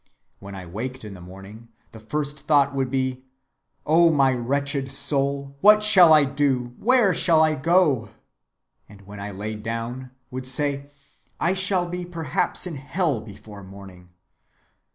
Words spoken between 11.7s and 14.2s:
be perhaps in hell before morning.